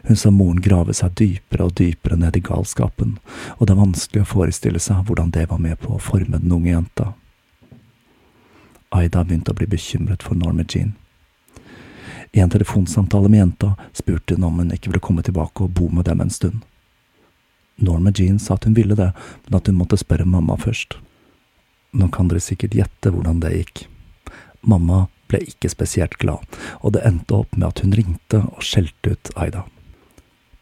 [0.08, 3.18] Hun så moren grave seg dypere og dypere ned i galskapen,
[3.58, 6.52] og det er vanskelig å forestille seg hvordan det var med på å forme den
[6.52, 7.12] unge jenta.
[8.96, 10.94] Aida begynte å bli bekymret for Norma Jean.
[12.32, 15.90] I en telefonsamtale med jenta spurte hun om hun ikke ville komme tilbake og bo
[15.92, 16.64] med dem en stund.
[17.76, 19.12] Norma Jean sa at hun ville det,
[19.46, 20.96] men at hun måtte spørre mamma først.
[21.96, 23.86] Nå kan dere sikkert gjette hvordan det gikk.
[24.66, 26.44] Mamma ble ikke spesielt glad,
[26.84, 29.64] og det endte opp med at hun ringte og skjelte ut Aida.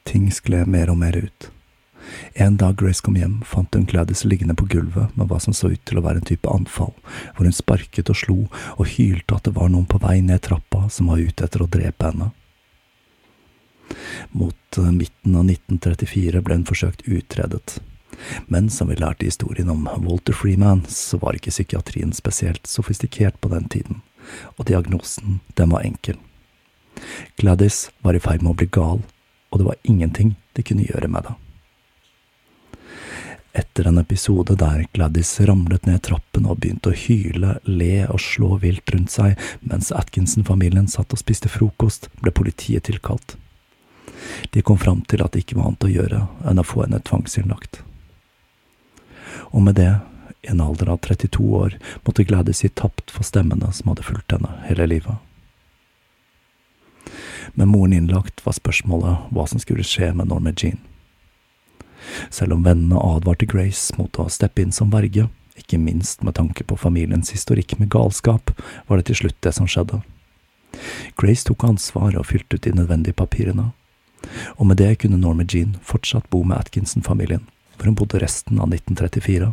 [0.09, 1.49] Ting skled mer og mer ut.
[2.35, 5.70] En dag Grace kom hjem, fant hun Gladys liggende på gulvet med hva som så
[5.73, 6.92] ut til å være en type anfall,
[7.35, 8.37] hvor hun sparket og slo
[8.77, 11.70] og hylte at det var noen på vei ned trappa som var ute etter å
[11.70, 12.31] drepe henne.
[14.37, 17.81] Mot eh, midten av 1934 ble hun forsøkt utredet,
[18.46, 23.40] men som vi lærte i historien om Walter Freeman, så var ikke psykiatrien spesielt sofistikert
[23.40, 24.03] på den tiden,
[24.57, 26.18] og diagnosen, den var enkel.
[27.37, 29.03] Gladys var i ferd med å bli gal,
[29.50, 31.35] og det var ingenting de kunne gjøre med det.
[33.55, 38.57] Etter en episode der Gladys ramlet ned trappen og begynte å hyle, le og slå
[38.64, 43.37] vilt rundt seg mens Atkinson-familien satt og spiste frokost, ble politiet tilkalt.
[44.50, 47.03] De kom fram til at det ikke var annet å gjøre enn å få henne
[47.07, 47.85] tvangsinnlagt
[49.53, 49.92] og med det,
[50.44, 54.35] i en alder av 32 år, måtte Gladys si tapt for stemmene som hadde fulgt
[54.35, 55.16] henne hele livet.
[57.55, 60.81] Med moren innlagt var spørsmålet hva som skulle skje med Norma Jean.
[62.31, 66.64] Selv om vennene advarte Grace mot å steppe inn som verge, ikke minst med tanke
[66.66, 68.51] på familiens historikk med galskap,
[68.87, 70.03] var det til slutt det som skjedde.
[71.20, 73.70] Grace tok ansvar og fylte ut de nødvendige papirene,
[74.59, 78.72] og med det kunne Norma Jean fortsatt bo med Atkinson-familien, hvor hun bodde resten av
[78.72, 79.52] 1934.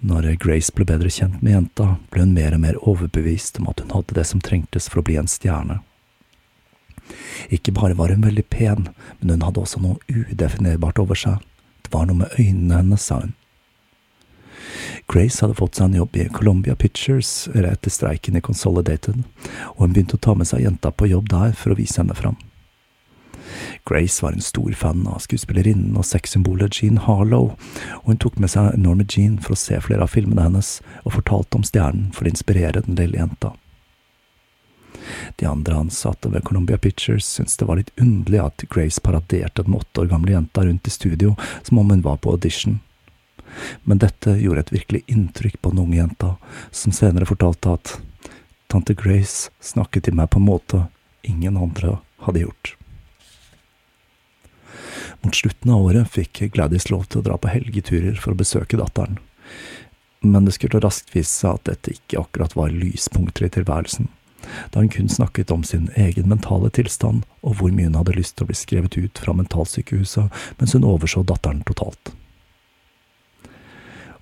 [0.00, 3.82] Når Grace ble bedre kjent med jenta, ble hun mer og mer overbevist om at
[3.84, 5.82] hun hadde det som trengtes for å bli en stjerne.
[7.52, 8.88] Ikke bare var hun veldig pen,
[9.20, 11.44] men hun hadde også noe udefinerbart over seg.
[11.84, 13.36] Det var noe med øynene hennes, sa hun.
[15.10, 19.24] Grace hadde fått seg en jobb i Columbia Pictures rett etter streiken i Consolidated,
[19.74, 22.16] og hun begynte å ta med seg jenta på jobb der for å vise henne
[22.16, 22.38] fram.
[23.88, 27.54] Grace var en stor fan av skuespillerinnen og sexsymbolet Jean Harlow,
[28.02, 31.16] og hun tok med seg Norma Jean for å se flere av filmene hennes, og
[31.18, 33.54] fortalte om stjernen for å inspirere den lille jenta.
[35.36, 39.74] De andre ansatte ved Columbia Pictures syntes det var litt underlig at Grace paraderte den
[39.74, 42.80] åtte år gamle jenta rundt i studio som om hun var på audition.
[43.82, 46.34] Men dette gjorde et virkelig inntrykk på den unge jenta,
[46.70, 47.96] som senere fortalte at
[48.70, 50.84] tante Grace snakket til meg på en måte
[51.26, 52.76] ingen andre hadde gjort.
[55.20, 58.78] Mot slutten av året fikk Gladys lov til å dra på helgeturer for å besøke
[58.80, 59.18] datteren.
[60.20, 64.08] Men det skulle raskt vise seg at dette ikke akkurat var lyspunkter i tilværelsen,
[64.72, 68.36] da hun kun snakket om sin egen mentale tilstand og hvor mye hun hadde lyst
[68.36, 72.14] til å bli skrevet ut fra mentalsykehuset, mens hun overså datteren totalt.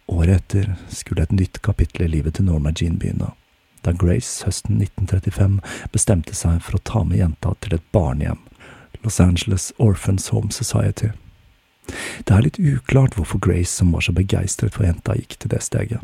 [0.09, 3.35] Året etter skulle et nytt kapittel i livet til Norma Jean begynne,
[3.87, 5.61] da Grace høsten 1935
[5.95, 8.48] bestemte seg for å ta med jenta til et barnehjem
[9.03, 11.11] Los Angeles Orphans Home Society.
[12.25, 15.63] Det er litt uklart hvorfor Grace, som var så begeistret for jenta, gikk til det
[15.65, 16.03] steget.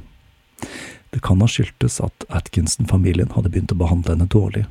[1.10, 4.64] Det kan ha skyldtes at Atkinson-familien hadde begynt å behandle henne dårlig,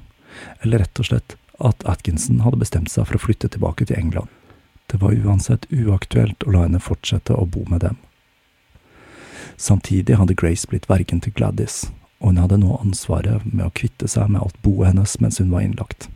[0.62, 4.32] eller rett og slett at Atkinson hadde bestemt seg for å flytte tilbake til England.
[4.92, 8.00] Det var uansett uaktuelt å la henne fortsette å bo med dem.
[9.56, 11.86] Samtidig hadde Grace blitt vergen til Gladys,
[12.20, 15.54] og hun hadde nå ansvaret med å kvitte seg med alt boet hennes mens hun
[15.54, 16.10] var innlagt.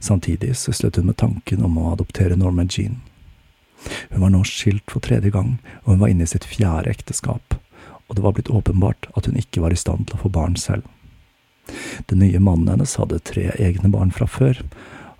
[0.00, 3.00] Samtidig syslet hun med tanken om å adoptere Norma Jean.
[4.10, 7.56] Hun var nå skilt for tredje gang, og hun var inne i sitt fjerde ekteskap,
[8.06, 10.58] og det var blitt åpenbart at hun ikke var i stand til å få barn
[10.60, 10.86] selv.
[12.10, 14.62] Den nye mannen hennes hadde tre egne barn fra før,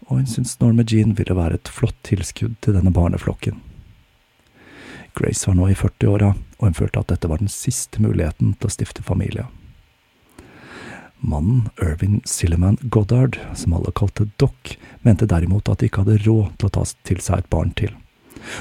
[0.08, 3.60] og hun syntes Norma Jean ville være et flott tilskudd til denne barneflokken.
[5.16, 8.68] Grace var nå i 40-åra, og hun følte at dette var den siste muligheten til
[8.68, 9.46] å stifte familie.
[11.22, 16.54] Mannen, Irvin Silliman Goddard, som alle kalte Doc, mente derimot at de ikke hadde råd
[16.58, 17.94] til å ta til seg et barn til.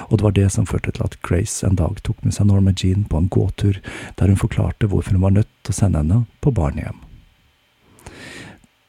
[0.09, 2.73] Og det var det som førte til at Grace en dag tok med seg Norma
[2.77, 3.79] Jean på en gåtur,
[4.19, 7.01] der hun forklarte hvorfor hun var nødt til å sende henne på barnehjem.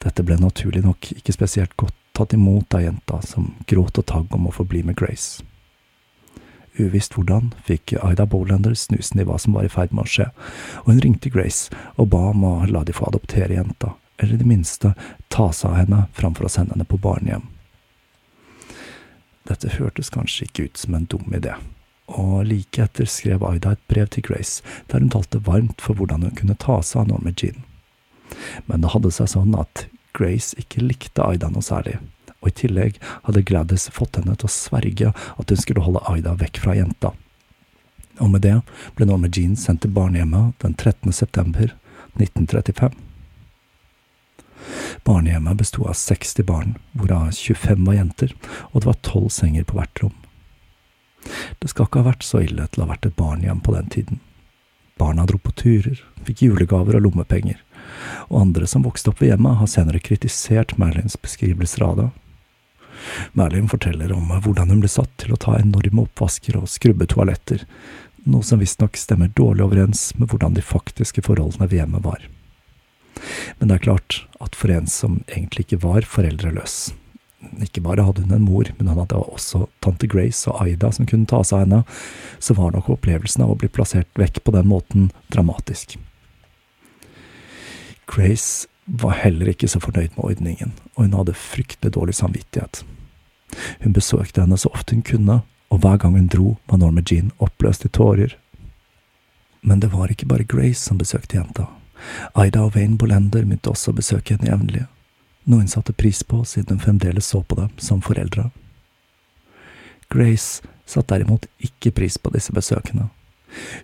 [0.03, 4.37] Dette ble naturlig nok ikke spesielt godt tatt imot av jenta, som gråt og tagg
[4.37, 5.41] om å få bli med Grace.
[6.81, 10.29] Uvisst hvordan fikk Ida Bolander snusen i hva som var i ferd med å skje,
[10.85, 14.41] og hun ringte Grace og ba om å la de få adoptere jenta, eller i
[14.41, 14.95] det minste
[15.29, 17.45] ta seg av henne framfor å sende henne på barnehjem.
[19.49, 21.59] Dette hørtes kanskje ikke ut som en dum idé,
[22.12, 26.25] og like etter skrev Aida et brev til Grace der hun talte varmt for hvordan
[26.25, 27.64] hun kunne ta seg av Norma Jean.
[28.64, 31.99] Men det hadde seg sånn at Grace ikke likte Aida noe særlig,
[32.43, 36.34] og i tillegg hadde Gladys fått henne til å sverge at hun skulle holde Aida
[36.38, 37.14] vekk fra jenta.
[38.20, 38.59] Og med det
[38.97, 41.14] ble Norma Jean sendt til barnehjemmet den 13.
[41.16, 41.72] september
[42.18, 42.99] 1935.
[45.07, 48.34] Barnehjemmet besto av 60 barn, hvorav 25 var jenter,
[48.70, 50.14] og det var tolv senger på hvert rom.
[51.59, 53.90] Det skal ikke ha vært så ille til å ha vært et barnehjem på den
[53.90, 54.20] tiden.
[55.01, 57.59] Barna dro på turer, fikk julegaver og lommepenger,
[58.28, 62.09] og andre som vokste opp ved hjemmet, har senere kritisert Merlins beskrivelser av det,
[63.38, 67.66] Merlin forteller om hvordan hun ble satt til å ta enorme oppvasker og skrubbe toaletter,
[68.24, 72.26] noe som visstnok stemmer dårlig overens med hvordan de faktiske forholdene ved hjemmet var.
[73.59, 76.92] Men det er klart at for en som egentlig ikke var foreldreløs,
[77.62, 81.09] ikke bare hadde hun en mor, men hun hadde også tante Grace og Aida som
[81.11, 81.80] kunne ta seg av henne,
[82.38, 85.98] så var nok opplevelsen av å bli plassert vekk på den måten dramatisk.
[88.11, 92.83] Grace var heller ikke så fornøyd med ordningen, og hun hadde fryktelig dårlig samvittighet.
[93.83, 97.30] Hun besøkte henne så ofte hun kunne, og hver gang hun dro, var Norma Jean
[97.39, 98.37] oppløst i tårer.
[99.62, 101.68] Men det var ikke bare Grace som besøkte jenta.
[102.35, 104.87] Aida og Wayne Bolender begynte også å besøke henne jevnlig,
[105.47, 108.51] noe hun satte pris på siden hun fremdeles så på dem som foreldre.
[110.11, 113.09] Grace satte derimot ikke pris på disse besøkene.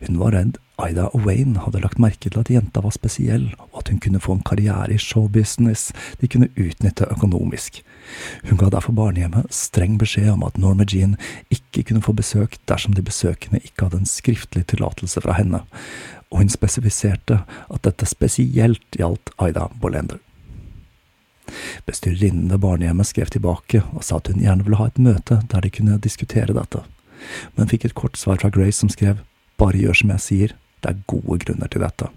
[0.03, 3.81] Hun var redd Ida og Wayne hadde lagt merke til at jenta var spesiell, og
[3.81, 7.81] at hun kunne få en karriere i showbusiness de kunne utnytte økonomisk.
[8.47, 11.17] Hun ga derfor barnehjemmet streng beskjed om at Norma Jean
[11.51, 15.65] ikke kunne få besøk dersom de besøkende ikke hadde en skriftlig tillatelse fra henne,
[16.31, 20.23] og hun spesifiserte at dette spesielt gjaldt Aida Bolender.
[21.89, 25.65] Bestyrerinnen ved barnehjemmet skrev tilbake og sa at hun gjerne ville ha et møte der
[25.65, 26.85] de kunne diskutere dette,
[27.57, 29.25] men fikk et kort svar fra Grace som skrev
[29.59, 32.09] bare gjør som jeg sier, det er gode grunner til dette.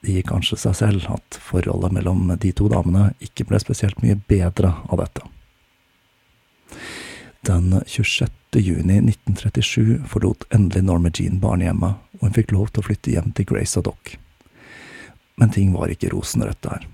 [0.00, 4.16] Det gir kanskje seg selv at forholdet mellom de to damene ikke ble spesielt mye
[4.30, 5.26] bedre av dette.
[7.44, 8.30] Den 26.
[8.60, 13.30] juni 1937 forlot endelig Norma Jean barnehjemmet, og hun fikk lov til å flytte hjem
[13.36, 14.16] til Grace og Doc.
[15.40, 16.84] Men ting var ikke rosenrødt der.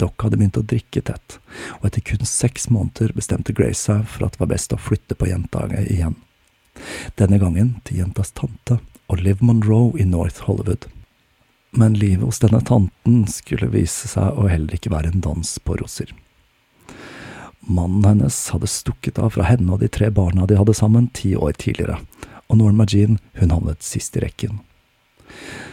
[0.00, 1.38] Doc hadde begynt å drikke tett,
[1.78, 5.18] og etter kun seks måneder bestemte Grace seg for at det var best å flytte
[5.18, 6.16] på jenta igjen.
[7.18, 8.78] Denne gangen til jentas tante,
[9.10, 10.86] Olive Monroe i North Hollywood.
[11.70, 15.76] Men livet hos denne tanten skulle vise seg å heller ikke være en dans på
[15.80, 16.12] roser.
[17.60, 21.34] Mannen hennes hadde stukket av fra henne og de tre barna de hadde sammen ti
[21.34, 21.98] år tidligere,
[22.46, 24.62] og Norma Jean hun havnet sist i rekken.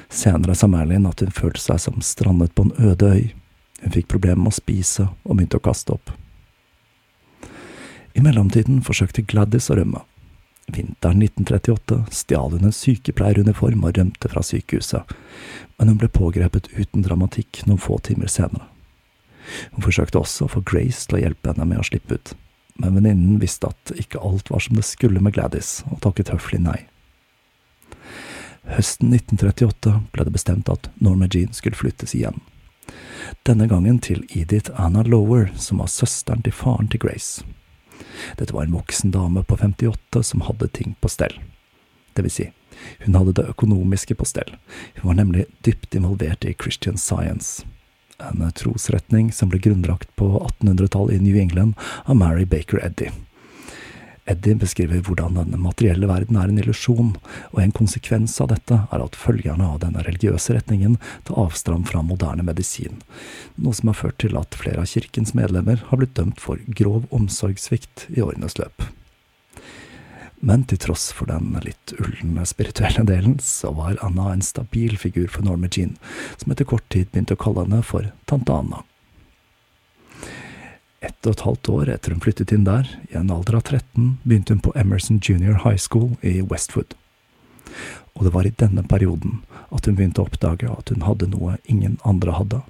[0.10, 3.26] Senere sa Merlin at hun følte seg som strandet på en øde øy.
[3.84, 6.10] Hun fikk problemer med å spise og begynte å kaste opp.
[8.18, 10.02] I mellomtiden forsøkte Gladys å rømme,
[10.68, 15.14] Vinteren 1938 stjal hun en sykepleieruniform og rømte fra sykehuset,
[15.78, 18.68] men hun ble pågrepet uten dramatikk noen få timer senere.
[19.72, 22.34] Hun forsøkte også å få Grace til å hjelpe henne med å slippe ut,
[22.84, 26.60] men venninnen visste at ikke alt var som det skulle med Gladys, og takket høflig
[26.66, 26.82] nei.
[28.68, 32.42] Høsten 1938 ble det bestemt at Norma Jean skulle flyttes igjen.
[33.48, 37.48] Denne gangen til Edith Anna Lower, som var søsteren til faren til Grace.
[38.38, 41.36] Dette var en voksen dame på 58 som hadde ting på stell.
[42.14, 42.50] Det vil si,
[43.06, 44.56] hun hadde det økonomiske på stell.
[45.00, 47.66] Hun var nemlig dypt involvert i Christian Science,
[48.18, 53.12] en trosretning som ble grunnlagt på 1800-tallet i New England av Mary Baker Eddy.
[54.28, 57.14] Eddie beskriver hvordan den materielle verden er en illusjon,
[57.54, 60.98] og en konsekvens av dette er at følgerne av denne religiøse retningen
[61.28, 63.00] tar avstand fra moderne medisin,
[63.56, 67.08] noe som har ført til at flere av kirkens medlemmer har blitt dømt for grov
[67.16, 68.90] omsorgssvikt i årenes løp.
[70.40, 75.32] Men til tross for den litt ulne spirituelle delen, så var Anna en stabil figur
[75.34, 75.96] for Norma Jean,
[76.38, 78.84] som etter kort tid begynte å kalle henne for tante Anna.
[81.00, 84.18] Ett og et halvt år etter hun flyttet inn der, i en alder av 13,
[84.24, 86.96] begynte hun på Emerson Junior High School i Westwood.
[88.18, 91.60] Og det var i denne perioden at hun begynte å oppdage at hun hadde noe
[91.70, 92.64] ingen andre hadde.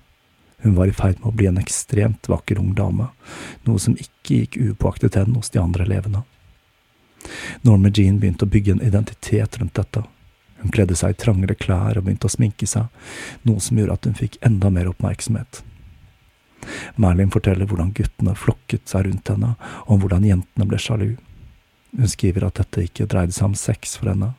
[0.65, 3.07] Hun var i ferd med å bli en ekstremt vakker ung dame,
[3.63, 6.25] noe som ikke gikk upåaktet hen hos de andre elevene.
[7.63, 10.03] Norma Jean begynte å bygge en identitet rundt dette.
[10.59, 12.91] Hun kledde seg i trangere klær og begynte å sminke seg,
[13.47, 15.61] noe som gjorde at hun fikk enda mer oppmerksomhet.
[16.95, 19.55] Merlin forteller hvordan guttene flokket seg rundt henne,
[19.85, 21.09] og om hvordan jentene ble sjalu.
[21.97, 24.33] Hun skriver at dette ikke dreide seg om sex for henne.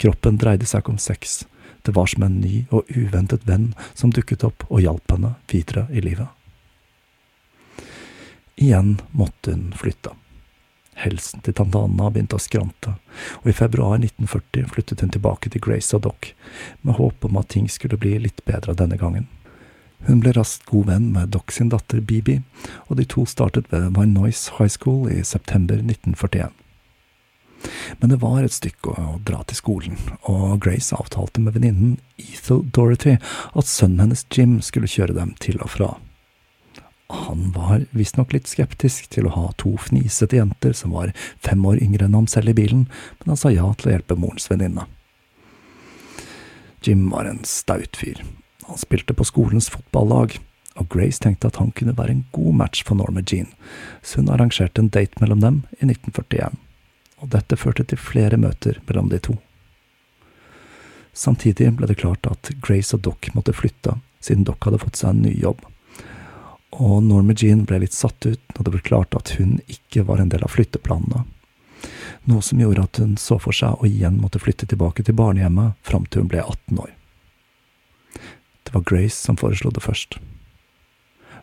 [0.00, 1.42] Kroppen dreide seg ikke om sex,
[1.84, 5.84] det var som en ny og uventet venn som dukket opp og hjalp henne videre
[5.92, 6.28] i livet.
[8.56, 10.14] Igjen måtte hun flytte.
[10.94, 12.94] Helsen til tante Anna begynte å skrante,
[13.42, 16.30] og i februar 1940 flyttet hun tilbake til Grace og Doc,
[16.80, 19.26] med håp om at ting skulle bli litt bedre denne gangen.
[20.04, 22.40] Hun ble raskt god venn med Doc sin datter Bibi,
[22.88, 26.52] og de to startet ved Vinoise High School i september 1941.
[28.00, 32.64] Men det var et stykke å dra til skolen, og Grace avtalte med venninnen Ethel
[32.76, 33.16] Dorothy
[33.54, 35.94] at sønnen hennes Jim skulle kjøre dem til og fra.
[37.14, 41.12] Han var visstnok litt skeptisk til å ha to fnisete jenter som var
[41.44, 42.86] fem år yngre enn ham selv i bilen,
[43.20, 44.88] men han sa ja til å hjelpe morens venninne.
[46.84, 48.20] Jim var en staut fyr.
[48.68, 50.38] Han spilte på skolens fotballag,
[50.74, 53.50] og Grace tenkte at han kunne være en god match for Norma Jean,
[54.02, 56.56] så hun arrangerte en date mellom dem i 1941,
[57.22, 59.36] og dette førte til flere møter mellom de to.
[61.14, 65.14] Samtidig ble det klart at Grace og Doc måtte flytte, siden Doc hadde fått seg
[65.14, 65.62] en ny jobb
[66.80, 70.20] og Norma Jean ble litt satt ut når det ble klart at hun ikke var
[70.20, 71.24] en del av flytteplanene,
[72.30, 75.78] noe som gjorde at hun så for seg å igjen måtte flytte tilbake til barnehjemmet
[75.86, 76.92] fram til hun ble 18 år.
[78.64, 80.18] Det var Grace som foreslo det først.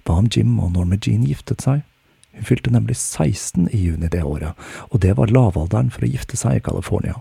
[0.05, 1.84] Hva om Jim og Norma Jean giftet seg?
[2.34, 4.57] Hun fylte nemlig 16 i juni det året,
[4.89, 7.19] og det var lavalderen for å gifte seg i California.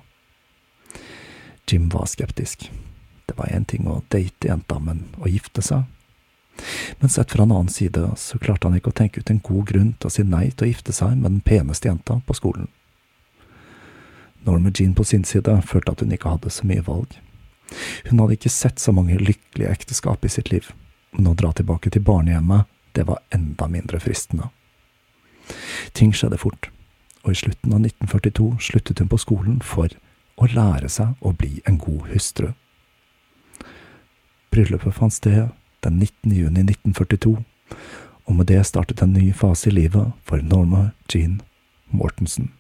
[1.68, 2.70] Jim var skeptisk.
[3.26, 5.84] Det var én ting å date jenta, men å gifte seg
[6.98, 9.66] men sett fra en annen side så klarte han ikke å tenke ut en god
[9.70, 12.68] grunn til å si nei til å gifte seg med den peneste jenta på skolen.
[14.46, 17.16] Norma Jean på sin side følte at hun ikke hadde så mye valg.
[18.08, 20.70] Hun hadde ikke sett så mange lykkelige ekteskap i sitt liv,
[21.16, 24.50] men å dra tilbake til barnehjemmet, det var enda mindre fristende.
[25.92, 26.70] Ting skjedde fort,
[27.22, 29.92] og i slutten av 1942 sluttet hun på skolen for
[30.40, 32.50] å lære seg å bli en god hustru.
[34.50, 35.50] Bryllupet fant sted
[35.84, 36.32] den 19.
[36.34, 37.36] juni 1942,
[38.26, 41.40] og med det startet en ny fase i livet for Norma Jean
[41.90, 42.50] Mortensen.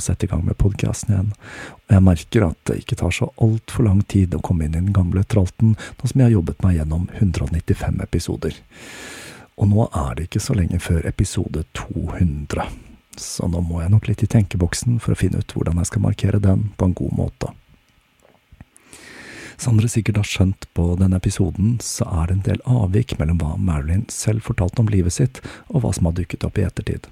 [0.00, 1.30] Å sette i gang med podkasten igjen,
[1.86, 4.80] og jeg merker at det ikke tar så altfor lang tid å komme inn i
[4.80, 8.60] den gamle tralten, nå som jeg har jobbet meg gjennom 195 episoder.
[9.60, 12.68] Og nå er det ikke så lenge før episode 200,
[13.20, 16.06] så nå må jeg nok litt i tenkeboksen for å finne ut hvordan jeg skal
[16.06, 17.52] markere den på en god måte.
[19.60, 23.42] Som dere sikkert har skjønt på denne episoden, så er det en del avvik mellom
[23.42, 27.10] hva Marilyn selv fortalte om livet sitt, og hva som har dukket opp i ettertid.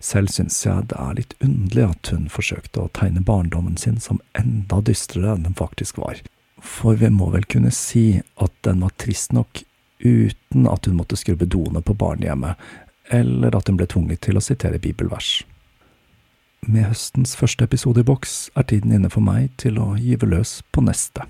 [0.00, 4.20] Selv syns jeg det er litt underlig at hun forsøkte å tegne barndommen sin som
[4.38, 6.20] enda dystrere enn den faktisk var,
[6.60, 9.64] for vi må vel kunne si at den var trist nok
[10.04, 12.60] uten at hun måtte skrubbe doene på barnehjemmet,
[13.12, 15.42] eller at hun ble tvunget til å sitere bibelvers.
[16.64, 20.62] Med høstens første episode i boks er tiden inne for meg til å gyve løs
[20.72, 21.26] på neste.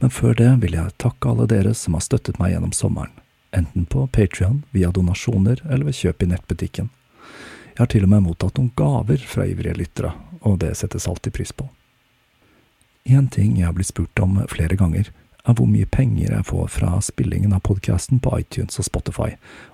[0.00, 3.12] Men før det vil jeg takke alle dere som har støttet meg gjennom sommeren,
[3.56, 6.90] enten på Patrion, via donasjoner eller ved kjøp i nettbutikken.
[7.74, 10.12] Jeg har til og med mottatt noen gaver fra ivrige lyttere,
[10.44, 11.68] og det settes alltid pris på.
[13.08, 15.08] En ting jeg har blitt spurt om flere ganger,
[15.48, 19.30] er hvor mye penger jeg får fra spillingen av podkasten på iTunes og Spotify,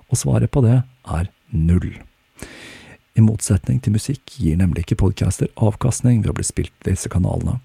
[0.06, 0.78] og svaret på det
[1.10, 1.96] er null.
[3.16, 7.10] I motsetning til musikk gir nemlig ikke podcaster avkastning ved å bli spilt i disse
[7.10, 7.58] kanalene,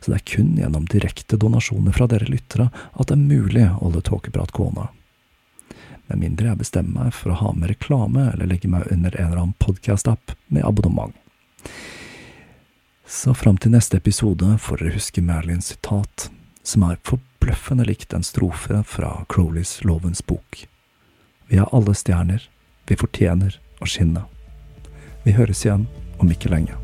[0.00, 3.80] så det er kun gjennom direkte donasjoner fra dere lyttere at det er mulig å
[3.82, 4.88] holde Tåkeprat gående.
[6.06, 9.26] Med mindre jeg bestemmer meg for å ha med reklame eller legge meg under en
[9.30, 11.14] eller annen podcast-app med abonnement.
[13.06, 16.28] Så fram til neste episode får dere huske Merlins sitat,
[16.64, 20.64] som er forbløffende likt en strofe fra Crowleys Lovens bok.
[21.48, 22.48] Vi er alle stjerner,
[22.88, 24.24] vi fortjener å skinne.
[25.24, 25.88] Vi høres igjen
[26.20, 26.83] om ikke lenge.